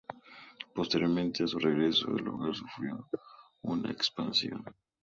Posterior 0.73 1.29
a 1.43 1.47
su 1.47 1.59
regreso 1.59 2.07
el 2.07 2.25
lugar 2.25 2.55
sufrió 2.55 3.07
una 3.61 3.91
expansión. 3.91 4.63